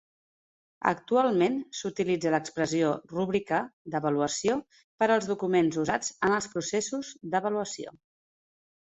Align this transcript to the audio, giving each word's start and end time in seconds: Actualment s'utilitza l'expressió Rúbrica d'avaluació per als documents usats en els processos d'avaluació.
Actualment 0.91 1.57
s'utilitza 1.79 2.31
l'expressió 2.35 2.89
Rúbrica 3.11 3.59
d'avaluació 3.97 4.55
per 5.03 5.09
als 5.17 5.29
documents 5.33 5.79
usats 5.83 6.11
en 6.29 6.35
els 6.39 6.49
processos 6.55 7.13
d'avaluació. 7.35 7.95